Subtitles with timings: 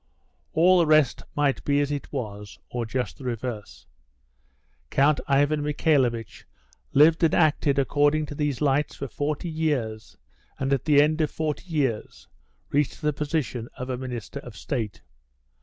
[0.53, 3.85] All the rest might be as it was, or just the reverse.
[4.89, 6.45] Count Ivan Michaelovitch
[6.91, 10.17] lived and acted according to these lights for 40 years,
[10.57, 12.27] and at the end of 40 years
[12.71, 15.03] reached the position of a Minister of State.